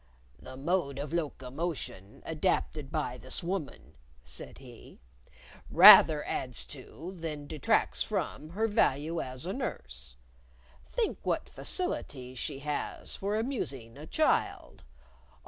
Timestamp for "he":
4.57-4.99